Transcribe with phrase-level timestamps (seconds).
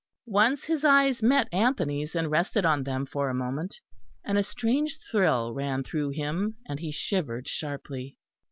[0.25, 3.79] Once his eyes met Anthony's and rested on them for a moment;
[4.25, 8.17] and a strange thrill ran through him and he shivered sharply.